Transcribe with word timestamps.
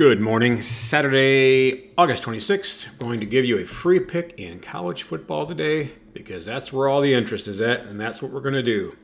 Good 0.00 0.18
morning. 0.18 0.62
Saturday, 0.62 1.90
August 1.98 2.22
26th. 2.22 2.96
Going 2.98 3.20
to 3.20 3.26
give 3.26 3.44
you 3.44 3.58
a 3.58 3.66
free 3.66 4.00
pick 4.00 4.32
in 4.38 4.58
college 4.60 5.02
football 5.02 5.46
today 5.46 5.92
because 6.14 6.46
that's 6.46 6.72
where 6.72 6.88
all 6.88 7.02
the 7.02 7.12
interest 7.12 7.46
is 7.46 7.60
at, 7.60 7.80
and 7.80 8.00
that's 8.00 8.22
what 8.22 8.32
we're 8.32 8.40
going 8.40 8.54
to 8.54 8.62
do. 8.62 8.96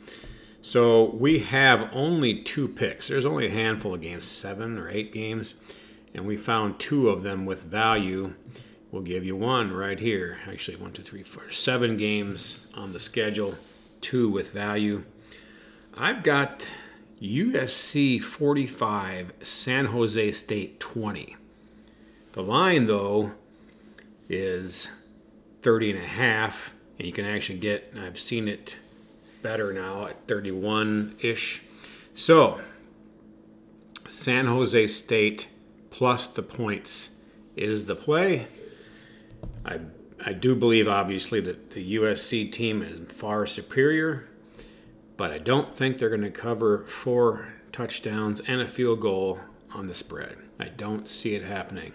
So 0.62 1.11
we 1.11 1.40
have 1.40 1.90
only 1.93 2.43
two 2.43 2.67
picks. 2.67 3.09
There's 3.09 3.27
only 3.27 3.45
a 3.45 3.51
handful 3.51 3.93
of 3.93 4.01
games, 4.01 4.24
seven 4.24 4.79
or 4.79 4.88
eight 4.88 5.12
games, 5.12 5.53
and 6.14 6.27
we 6.27 6.38
found 6.38 6.80
two 6.80 7.10
of 7.10 7.22
them 7.22 7.44
with 7.44 7.64
value. 7.64 8.32
We'll 8.90 9.02
give 9.02 9.22
you 9.22 9.36
one 9.36 9.74
right 9.74 9.98
here. 9.98 10.38
Actually, 10.48 10.78
one, 10.78 10.92
two, 10.92 11.02
three, 11.02 11.24
four, 11.24 11.52
seven 11.52 11.98
games 11.98 12.68
on 12.72 12.94
the 12.94 13.00
schedule, 13.00 13.56
two 14.00 14.30
with 14.30 14.50
value. 14.50 15.04
I've 15.92 16.22
got 16.22 16.72
USC 17.21 18.21
45, 18.23 19.33
San 19.43 19.87
Jose 19.87 20.33
State 20.33 20.79
20. 20.80 21.37
The 22.33 22.43
line, 22.43 22.87
though, 22.87 23.33
is 24.29 24.88
30 25.62 25.93
and 25.93 26.05
a 26.05 26.07
half, 26.07 26.73
and 26.98 27.07
you 27.07 27.15
can 27.15 27.24
actually 27.24 27.59
get, 27.59 27.95
I've 27.98 28.19
seen 28.19 28.48
it 28.48 28.77
better 29.41 29.73
now 29.73 30.07
at 30.07 30.29
31 30.29 31.16
ish. 31.21 31.62
So, 32.15 32.60
San 34.07 34.46
Jose 34.46 34.87
State 34.88 35.48
plus 35.88 36.27
the 36.27 36.43
points 36.43 37.10
is 37.57 37.87
the 37.87 37.96
play. 37.96 38.48
I, 39.65 39.80
I 40.24 40.35
do 40.35 40.55
believe, 40.55 40.87
obviously, 40.87 41.41
that 41.41 41.71
the 41.71 41.96
USC 41.96 42.52
team 42.52 42.83
is 42.83 43.01
far 43.10 43.46
superior 43.46 44.29
but 45.16 45.30
I 45.30 45.38
don't 45.38 45.77
think 45.77 45.98
they're 45.98 46.09
going 46.09 46.23
to 46.23 46.30
cover 46.30 46.84
four 46.84 47.55
touchdowns 47.73 48.41
and 48.47 48.61
a 48.61 48.69
field 48.69 49.01
goal 49.01 49.41
on 49.73 49.87
the 49.87 49.95
spread. 49.95 50.37
I 50.59 50.69
don't 50.69 51.09
see 51.09 51.34
it 51.34 51.45
happening. 51.45 51.93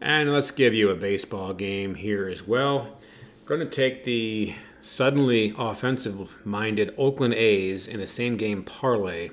And 0.00 0.32
let's 0.32 0.50
give 0.50 0.74
you 0.74 0.90
a 0.90 0.94
baseball 0.94 1.52
game 1.52 1.96
here 1.96 2.28
as 2.28 2.46
well. 2.46 2.98
going 3.46 3.60
to 3.60 3.66
take 3.66 4.04
the 4.04 4.54
suddenly 4.80 5.54
offensive 5.58 6.44
minded 6.46 6.94
Oakland 6.96 7.34
A's 7.34 7.86
in 7.86 8.00
a 8.00 8.06
same 8.06 8.36
game 8.36 8.62
parlay 8.62 9.30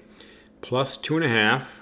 plus 0.62 0.98
two 0.98 1.16
and 1.16 1.26
a 1.26 1.30
half. 1.30 1.82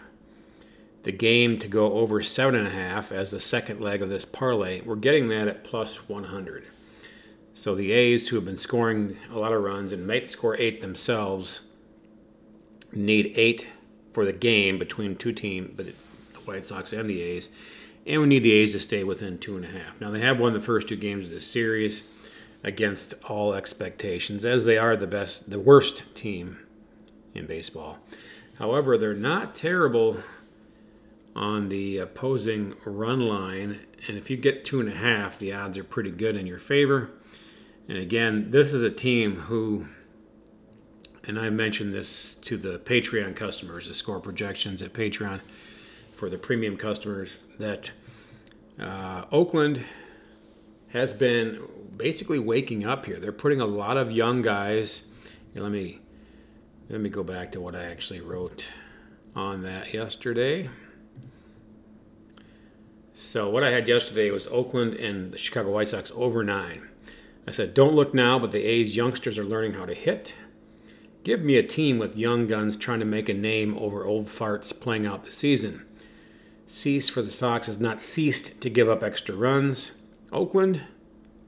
The 1.03 1.11
game 1.11 1.59
to 1.59 1.67
go 1.67 1.93
over 1.93 2.21
seven 2.21 2.55
and 2.55 2.67
a 2.67 2.71
half 2.71 3.11
as 3.11 3.31
the 3.31 3.39
second 3.39 3.79
leg 3.79 4.01
of 4.01 4.09
this 4.09 4.25
parlay. 4.25 4.81
We're 4.81 4.95
getting 4.95 5.29
that 5.29 5.47
at 5.47 5.63
plus 5.63 6.09
100. 6.09 6.65
So 7.63 7.75
the 7.75 7.93
A's, 7.93 8.27
who 8.27 8.35
have 8.35 8.43
been 8.43 8.57
scoring 8.57 9.15
a 9.31 9.39
lot 9.39 9.53
of 9.53 9.63
runs 9.63 9.93
and 9.93 10.05
might 10.05 10.29
score 10.29 10.59
eight 10.59 10.81
themselves, 10.81 11.61
need 12.91 13.31
eight 13.37 13.69
for 14.11 14.25
the 14.25 14.33
game 14.33 14.77
between 14.77 15.15
two 15.15 15.31
teams, 15.31 15.71
but 15.73 15.85
the 15.85 15.93
White 16.43 16.65
Sox 16.65 16.91
and 16.91 17.09
the 17.09 17.21
A's. 17.21 17.47
And 18.05 18.19
we 18.19 18.27
need 18.27 18.43
the 18.43 18.51
A's 18.51 18.73
to 18.73 18.81
stay 18.81 19.05
within 19.05 19.37
two 19.37 19.55
and 19.55 19.63
a 19.63 19.69
half. 19.69 20.01
Now 20.01 20.11
they 20.11 20.19
have 20.19 20.41
won 20.41 20.51
the 20.51 20.59
first 20.59 20.89
two 20.89 20.97
games 20.97 21.27
of 21.27 21.31
this 21.31 21.47
series 21.47 22.03
against 22.65 23.13
all 23.29 23.53
expectations, 23.53 24.43
as 24.43 24.65
they 24.65 24.77
are 24.77 24.97
the 24.97 25.07
best, 25.07 25.49
the 25.49 25.57
worst 25.57 26.03
team 26.15 26.59
in 27.33 27.45
baseball. 27.45 27.97
However, 28.59 28.97
they're 28.97 29.13
not 29.13 29.55
terrible 29.55 30.21
on 31.33 31.69
the 31.69 31.97
opposing 31.97 32.75
run 32.83 33.21
line, 33.21 33.79
and 34.09 34.17
if 34.17 34.29
you 34.29 34.35
get 34.35 34.65
two 34.65 34.81
and 34.81 34.89
a 34.89 34.97
half, 34.97 35.39
the 35.39 35.53
odds 35.53 35.77
are 35.77 35.85
pretty 35.85 36.11
good 36.11 36.35
in 36.35 36.45
your 36.45 36.59
favor. 36.59 37.11
And 37.87 37.97
again, 37.97 38.51
this 38.51 38.73
is 38.73 38.81
a 38.81 38.89
team 38.89 39.35
who, 39.41 39.87
and 41.25 41.37
I 41.37 41.49
mentioned 41.49 41.93
this 41.93 42.35
to 42.35 42.57
the 42.57 42.79
Patreon 42.79 43.35
customers, 43.35 43.87
the 43.87 43.93
score 43.93 44.19
projections 44.19 44.81
at 44.81 44.93
Patreon 44.93 45.41
for 46.15 46.29
the 46.29 46.37
premium 46.37 46.77
customers, 46.77 47.39
that 47.59 47.91
uh, 48.79 49.25
Oakland 49.31 49.83
has 50.89 51.11
been 51.11 51.61
basically 51.97 52.39
waking 52.39 52.85
up 52.85 53.05
here. 53.05 53.19
They're 53.19 53.31
putting 53.31 53.59
a 53.59 53.65
lot 53.65 53.97
of 53.97 54.11
young 54.11 54.41
guys. 54.41 55.03
Here, 55.53 55.61
let 55.61 55.71
me 55.71 55.99
let 56.89 57.01
me 57.01 57.09
go 57.09 57.23
back 57.23 57.51
to 57.53 57.61
what 57.61 57.75
I 57.75 57.85
actually 57.85 58.21
wrote 58.21 58.67
on 59.35 59.63
that 59.63 59.93
yesterday. 59.93 60.69
So 63.15 63.49
what 63.49 63.63
I 63.63 63.71
had 63.71 63.87
yesterday 63.87 64.31
was 64.31 64.47
Oakland 64.47 64.95
and 64.95 65.31
the 65.31 65.37
Chicago 65.37 65.71
White 65.71 65.89
Sox 65.89 66.11
over 66.15 66.43
nine. 66.43 66.89
I 67.47 67.51
said, 67.51 67.73
don't 67.73 67.95
look 67.95 68.13
now, 68.13 68.39
but 68.39 68.51
the 68.51 68.63
A's 68.63 68.95
youngsters 68.95 69.37
are 69.37 69.43
learning 69.43 69.73
how 69.73 69.85
to 69.85 69.93
hit. 69.93 70.33
Give 71.23 71.41
me 71.41 71.57
a 71.57 71.63
team 71.63 71.99
with 71.99 72.17
young 72.17 72.47
guns 72.47 72.75
trying 72.75 72.99
to 72.99 73.05
make 73.05 73.29
a 73.29 73.33
name 73.33 73.77
over 73.77 74.05
old 74.05 74.27
farts 74.27 74.77
playing 74.77 75.05
out 75.05 75.23
the 75.23 75.31
season. 75.31 75.85
Cease 76.67 77.09
for 77.09 77.21
the 77.21 77.31
Sox 77.31 77.67
has 77.67 77.79
not 77.79 78.01
ceased 78.01 78.59
to 78.61 78.69
give 78.69 78.89
up 78.89 79.03
extra 79.03 79.35
runs. 79.35 79.91
Oakland, 80.31 80.81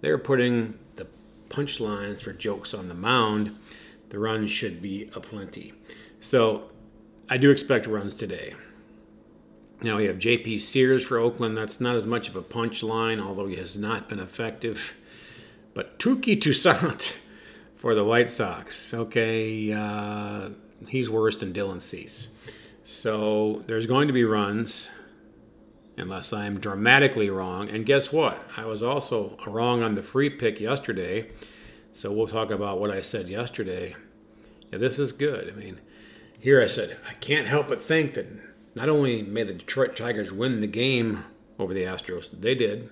they're 0.02 0.18
putting 0.18 0.78
the 0.96 1.08
punchlines 1.50 2.22
for 2.22 2.32
jokes 2.32 2.74
on 2.74 2.88
the 2.88 2.94
mound. 2.94 3.58
The 4.10 4.20
runs 4.20 4.52
should 4.52 4.82
be 4.82 5.10
aplenty. 5.16 5.74
So 6.22 6.70
I 7.30 7.38
do 7.38 7.50
expect 7.50 7.88
runs 7.88 8.14
today. 8.14 8.54
Now 9.82 9.98
we 9.98 10.06
have 10.06 10.18
JP 10.18 10.62
Sears 10.62 11.04
for 11.04 11.18
Oakland. 11.18 11.58
That's 11.58 11.82
not 11.82 11.96
as 11.96 12.06
much 12.06 12.30
of 12.30 12.36
a 12.36 12.42
punchline, 12.42 13.22
although 13.22 13.48
he 13.48 13.56
has 13.58 13.76
not 13.76 14.08
been 14.08 14.20
effective. 14.20 14.96
But 15.76 16.00
Touki 16.00 16.42
Toussaint 16.42 17.14
for 17.76 17.94
the 17.94 18.06
White 18.06 18.32
Sox. 18.32 18.94
Okay, 18.94 19.74
uh, 19.74 20.50
he's 20.88 21.10
worse 21.10 21.38
than 21.38 21.54
Dylan 21.54 21.82
Cease. 21.82 22.30
So 22.86 23.62
there's 23.68 23.86
going 23.86 24.08
to 24.08 24.14
be 24.14 24.24
runs, 24.24 24.90
unless 25.98 26.32
I'm 26.32 26.60
dramatically 26.60 27.30
wrong. 27.30 27.70
And 27.70 27.86
guess 27.86 28.12
what? 28.12 28.42
I 28.56 28.66
was 28.66 28.82
also 28.82 29.38
wrong 29.46 29.84
on 29.84 29.96
the 29.96 30.02
free 30.02 30.30
pick 30.30 30.62
yesterday. 30.62 31.30
So 31.92 32.12
we'll 32.12 32.28
talk 32.28 32.52
about 32.52 32.80
what 32.80 32.90
I 32.90 33.02
said 33.02 33.28
yesterday. 33.28 33.96
Yeah, 34.72 34.80
this 34.80 34.98
is 34.98 35.12
good. 35.12 35.50
I 35.50 35.60
mean, 35.60 35.82
here 36.40 36.62
I 36.62 36.68
said, 36.68 36.98
I 37.10 37.14
can't 37.16 37.48
help 37.48 37.68
but 37.68 37.84
think 37.84 38.14
that 38.14 38.28
not 38.76 38.88
only 38.88 39.24
may 39.24 39.44
the 39.44 39.54
Detroit 39.54 39.98
Tigers 39.98 40.32
win 40.32 40.62
the 40.62 40.68
game 40.68 41.26
over 41.60 41.74
the 41.74 41.84
Astros, 41.84 42.30
they 42.32 42.56
did, 42.56 42.90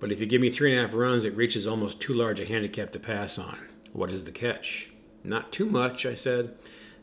but 0.00 0.12
if 0.12 0.20
you 0.20 0.26
give 0.26 0.40
me 0.40 0.50
three 0.50 0.72
and 0.72 0.80
a 0.80 0.86
half 0.86 0.94
runs, 0.94 1.24
it 1.24 1.36
reaches 1.36 1.66
almost 1.66 2.00
too 2.00 2.12
large 2.12 2.38
a 2.40 2.46
handicap 2.46 2.92
to 2.92 3.00
pass 3.00 3.38
on. 3.38 3.58
What 3.92 4.10
is 4.10 4.24
the 4.24 4.30
catch? 4.30 4.90
Not 5.24 5.52
too 5.52 5.66
much, 5.66 6.06
I 6.06 6.14
said. 6.14 6.54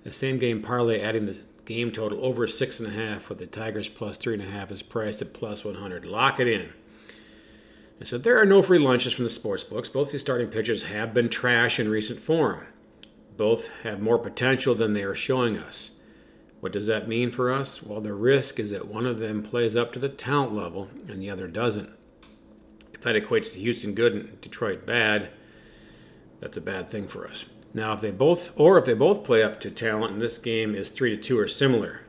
The 0.04 0.14
same 0.14 0.38
game 0.38 0.62
parlay 0.62 1.02
adding 1.02 1.26
the 1.26 1.40
game 1.66 1.92
total 1.92 2.24
over 2.24 2.48
six 2.48 2.80
and 2.80 2.88
a 2.88 2.92
half 2.92 3.28
with 3.28 3.40
the 3.40 3.48
Tigers 3.48 3.90
plus 3.90 4.18
three 4.18 4.36
and 4.36 4.44
a 4.44 4.50
half 4.50 4.72
is 4.72 4.82
priced 4.82 5.22
at 5.22 5.34
plus 5.34 5.66
100. 5.66 6.06
Lock 6.06 6.40
it 6.40 6.48
in. 6.48 6.72
I 8.00 8.04
said 8.04 8.24
there 8.24 8.40
are 8.40 8.46
no 8.46 8.62
free 8.62 8.78
lunches 8.78 9.14
from 9.14 9.24
the 9.24 9.30
sports 9.30 9.64
books. 9.64 9.90
Both 9.90 10.12
these 10.12 10.22
starting 10.22 10.50
pitchers 10.50 10.84
have 10.84 11.14
been 11.14 11.30
trash 11.30 11.80
in 11.80 11.90
recent 11.90 12.20
form. 12.20 12.66
Both 13.36 13.70
have 13.84 14.02
more 14.02 14.20
potential 14.20 14.76
than 14.76 14.94
they 14.94 15.04
are 15.04 15.16
showing 15.16 15.58
us. 15.58 15.92
What 16.60 16.72
does 16.72 16.88
that 16.88 17.08
mean 17.08 17.32
for 17.32 17.52
us? 17.52 17.84
Well, 17.84 18.02
the 18.02 18.14
risk 18.14 18.60
is 18.60 18.72
that 18.72 18.88
one 18.88 19.06
of 19.06 19.20
them 19.20 19.44
plays 19.44 19.76
up 19.76 19.92
to 19.94 20.00
the 20.00 20.10
talent 20.10 20.54
level 20.54 20.90
and 21.08 21.22
the 21.22 21.30
other 21.30 21.48
doesn't 21.48 21.90
that 23.06 23.16
equates 23.16 23.54
to 23.54 23.60
Houston 23.60 23.94
good 23.94 24.14
and 24.14 24.42
Detroit 24.42 24.86
bad, 24.86 25.30
that's 26.42 26.58
a 26.58 26.62
bad 26.62 26.90
thing 26.90 27.08
for 27.08 27.28
us. 27.28 27.46
Now, 27.74 27.94
if 27.94 28.02
they 28.02 28.12
both, 28.12 28.52
or 28.60 28.78
if 28.78 28.86
they 28.86 28.94
both 28.94 29.24
play 29.24 29.44
up 29.44 29.62
to 29.62 29.72
talent, 29.72 30.14
and 30.14 30.22
this 30.22 30.38
game 30.38 30.76
is 30.76 30.90
three 30.90 31.16
to 31.16 31.22
two 31.22 31.38
or 31.40 31.48
similar. 31.48 32.02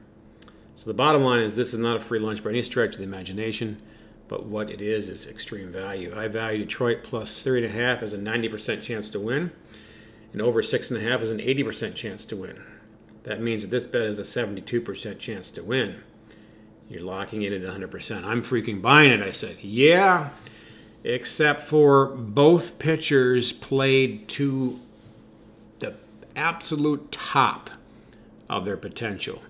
So 0.75 0.87
the 0.87 0.95
bottom 0.95 1.23
line 1.23 1.43
is 1.43 1.55
this 1.55 1.75
is 1.75 1.79
not 1.79 1.99
a 1.99 2.01
free 2.01 2.19
lunch 2.19 2.43
by 2.43 2.51
any 2.51 2.63
stretch 2.63 2.93
of 2.93 2.99
the 2.99 3.05
imagination, 3.05 3.81
but 4.27 4.47
what 4.47 4.71
it 4.71 4.81
is 4.81 5.09
is 5.09 5.27
extreme 5.27 5.71
value. 5.71 6.15
I 6.17 6.29
value 6.29 6.65
Detroit 6.65 7.03
plus 7.03 7.43
three 7.43 7.65
and 7.65 7.71
a 7.71 7.77
half 7.77 8.03
as 8.03 8.13
a 8.13 8.19
90% 8.19 8.83
chance 8.83 9.11
to 9.11 9.21
win, 9.21 9.53
and 10.33 10.41
over 10.41 10.63
six 10.63 10.91
and 10.91 10.99
a 10.99 11.09
half 11.09 11.21
is 11.21 11.31
an 11.31 11.39
80% 11.39 11.95
chance 11.95 12.25
to 12.27 12.37
win. 12.37 12.63
That 13.25 13.43
means 13.43 13.63
that 13.63 13.71
this 13.71 13.87
bet 13.87 14.03
is 14.03 14.19
a 14.19 14.23
72% 14.23 15.19
chance 15.19 15.51
to 15.51 15.63
win. 15.63 16.03
You're 16.89 17.03
locking 17.03 17.43
it 17.43 17.53
at 17.53 17.63
100%. 17.63 18.25
I'm 18.25 18.43
freaking 18.43 18.81
buying 18.81 19.11
it. 19.11 19.21
I 19.21 19.33
said, 19.33 19.57
yeah 19.61 20.31
except 21.07 21.61
for 21.61 22.07
both 22.07 22.81
pitchers 22.81 23.53
played 23.53 24.27
to 24.27 24.81
the 25.79 25.95
absolute 26.35 27.13
top 27.13 27.71
of 28.51 28.65
their 28.65 28.77
potential. 28.77 29.41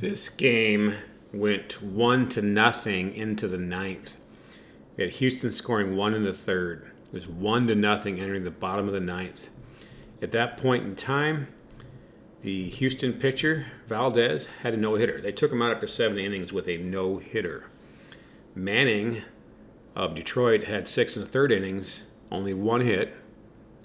This 0.00 0.30
game 0.30 0.96
went 1.30 1.82
one 1.82 2.28
to 2.30 2.40
nothing 2.40 3.14
into 3.14 3.46
the 3.46 3.58
ninth. 3.58 4.16
We 4.96 5.04
had 5.04 5.12
Houston 5.16 5.52
scoring 5.52 5.94
one 5.94 6.14
in 6.14 6.24
the 6.24 6.32
third. 6.32 6.90
It 7.08 7.14
was 7.14 7.28
one 7.28 7.66
to 7.66 7.74
nothing 7.74 8.18
entering 8.18 8.44
the 8.44 8.50
bottom 8.50 8.86
of 8.86 8.94
the 8.94 9.00
ninth. 9.00 9.50
At 10.22 10.32
that 10.32 10.56
point 10.56 10.84
in 10.84 10.96
time, 10.96 11.48
the 12.40 12.70
Houston 12.70 13.12
pitcher, 13.12 13.66
Valdez, 13.88 14.48
had 14.62 14.72
a 14.72 14.78
no 14.78 14.94
hitter. 14.94 15.20
They 15.20 15.32
took 15.32 15.52
him 15.52 15.60
out 15.60 15.74
after 15.74 15.86
seven 15.86 16.18
innings 16.18 16.52
with 16.52 16.66
a 16.66 16.78
no 16.78 17.18
hitter. 17.18 17.66
Manning 18.54 19.22
of 19.94 20.14
Detroit 20.14 20.64
had 20.64 20.88
six 20.88 21.16
in 21.16 21.22
the 21.22 21.28
third 21.28 21.52
innings, 21.52 22.02
only 22.30 22.54
one 22.54 22.80
hit, 22.80 23.14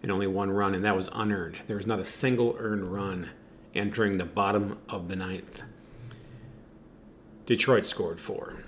and 0.02 0.12
only 0.12 0.28
one 0.28 0.52
run, 0.52 0.74
and 0.74 0.84
that 0.84 0.96
was 0.96 1.10
unearned. 1.12 1.58
There 1.68 1.78
was 1.78 1.88
not 1.88 2.00
a 2.00 2.06
single 2.06 2.56
earned 2.58 2.88
run 2.88 3.30
entering 3.76 4.18
the 4.18 4.26
bottom 4.26 4.80
of 4.88 5.08
the 5.08 5.16
ninth. 5.16 5.62
Detroit 7.46 7.86
scored 7.86 8.20
four. 8.20 8.64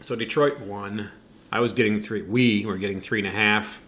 So 0.00 0.14
Detroit 0.14 0.60
won. 0.60 1.10
I 1.50 1.60
was 1.60 1.72
getting 1.72 2.00
three. 2.00 2.22
We 2.22 2.64
were 2.66 2.78
getting 2.78 3.00
three 3.00 3.20
and 3.20 3.28
a 3.28 3.32
half. 3.32 3.80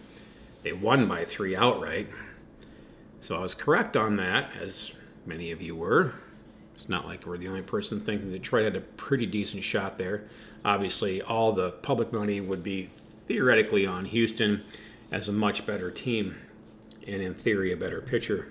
They 0.63 0.73
won 0.73 1.07
by 1.07 1.25
three 1.25 1.55
outright. 1.55 2.09
So 3.19 3.35
I 3.35 3.39
was 3.39 3.53
correct 3.53 3.95
on 3.95 4.15
that, 4.17 4.51
as 4.59 4.91
many 5.25 5.51
of 5.51 5.61
you 5.61 5.75
were. 5.75 6.13
It's 6.75 6.89
not 6.89 7.05
like 7.05 7.25
we're 7.25 7.37
the 7.37 7.47
only 7.47 7.61
person 7.61 7.99
thinking 7.99 8.31
Detroit 8.31 8.65
had 8.65 8.75
a 8.75 8.81
pretty 8.81 9.25
decent 9.25 9.63
shot 9.63 9.97
there. 9.97 10.23
Obviously, 10.65 11.21
all 11.21 11.51
the 11.51 11.71
public 11.71 12.11
money 12.11 12.41
would 12.41 12.63
be 12.63 12.89
theoretically 13.27 13.85
on 13.85 14.05
Houston 14.05 14.63
as 15.11 15.29
a 15.29 15.33
much 15.33 15.65
better 15.65 15.91
team 15.91 16.37
and, 17.07 17.21
in 17.21 17.33
theory, 17.33 17.71
a 17.71 17.77
better 17.77 18.01
pitcher. 18.01 18.47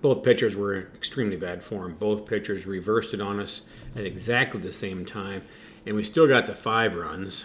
Both 0.00 0.24
pitchers 0.24 0.56
were 0.56 0.74
in 0.74 0.86
extremely 0.94 1.36
bad 1.36 1.62
form. 1.62 1.96
Both 1.98 2.26
pitchers 2.26 2.66
reversed 2.66 3.14
it 3.14 3.20
on 3.20 3.38
us 3.38 3.62
at 3.94 4.04
exactly 4.04 4.60
the 4.60 4.72
same 4.72 5.04
time, 5.04 5.42
and 5.86 5.94
we 5.94 6.04
still 6.04 6.26
got 6.26 6.46
the 6.46 6.54
five 6.54 6.94
runs. 6.94 7.44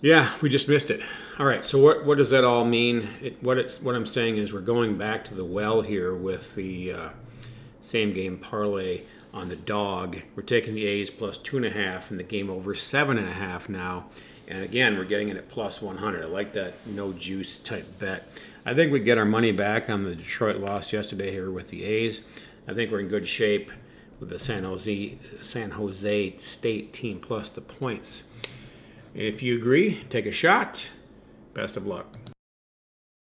Yeah, 0.00 0.32
we 0.40 0.48
just 0.48 0.68
missed 0.68 0.90
it. 0.90 1.00
All 1.38 1.46
right, 1.46 1.64
so 1.64 1.78
what, 1.78 2.04
what 2.06 2.18
does 2.18 2.30
that 2.30 2.44
all 2.44 2.64
mean? 2.64 3.08
It, 3.20 3.42
what, 3.42 3.58
it's, 3.58 3.80
what 3.80 3.94
I'm 3.94 4.06
saying 4.06 4.36
is 4.38 4.52
we're 4.52 4.60
going 4.60 4.96
back 4.96 5.24
to 5.26 5.34
the 5.34 5.44
well 5.44 5.82
here 5.82 6.14
with 6.14 6.54
the 6.54 6.92
uh, 6.92 7.08
same 7.86 8.12
game 8.12 8.38
parlay 8.38 9.02
on 9.32 9.48
the 9.48 9.56
dog. 9.56 10.22
We're 10.34 10.42
taking 10.42 10.74
the 10.74 10.86
A's 10.86 11.10
plus 11.10 11.36
two 11.36 11.56
and 11.56 11.66
a 11.66 11.70
half 11.70 12.10
and 12.10 12.18
the 12.18 12.24
game 12.24 12.50
over 12.50 12.74
seven 12.74 13.18
and 13.18 13.28
a 13.28 13.32
half 13.32 13.68
now. 13.68 14.06
And 14.48 14.62
again, 14.62 14.96
we're 14.96 15.04
getting 15.04 15.28
it 15.28 15.36
at 15.36 15.48
plus 15.48 15.82
100. 15.82 16.22
I 16.22 16.26
like 16.26 16.52
that 16.52 16.86
no 16.86 17.12
juice 17.12 17.56
type 17.58 17.98
bet. 17.98 18.28
I 18.64 18.74
think 18.74 18.92
we 18.92 19.00
get 19.00 19.18
our 19.18 19.24
money 19.24 19.52
back 19.52 19.90
on 19.90 20.04
the 20.04 20.14
Detroit 20.14 20.56
loss 20.56 20.92
yesterday 20.92 21.30
here 21.32 21.50
with 21.50 21.70
the 21.70 21.84
A's. 21.84 22.20
I 22.66 22.74
think 22.74 22.90
we're 22.90 23.00
in 23.00 23.08
good 23.08 23.28
shape 23.28 23.70
with 24.18 24.30
the 24.30 24.38
San 24.38 24.64
Jose 24.64 25.18
San 25.42 25.72
Jose 25.72 26.36
State 26.38 26.92
team 26.92 27.20
plus 27.20 27.48
the 27.48 27.60
points. 27.60 28.22
If 29.14 29.42
you 29.42 29.56
agree, 29.56 30.04
take 30.10 30.26
a 30.26 30.32
shot. 30.32 30.88
Best 31.54 31.76
of 31.76 31.86
luck. 31.86 32.08